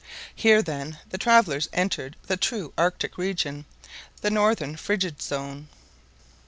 Here, 0.33 0.63
then, 0.63 0.97
the 1.11 1.19
travellers 1.19 1.69
entered 1.73 2.15
the 2.23 2.35
true 2.35 2.73
Arctic 2.75 3.19
region, 3.19 3.65
the 4.21 4.31
northern 4.31 4.75
Frigid 4.75 5.21
Zone. 5.21 5.67